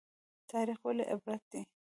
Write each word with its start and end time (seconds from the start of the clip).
تاریخ 0.51 0.79
ولې 0.85 1.03
عبرت 1.13 1.43
دی؟ 1.51 1.61